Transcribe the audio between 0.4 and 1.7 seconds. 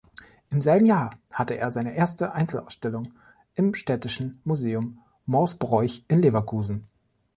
Im selben Jahr hatte er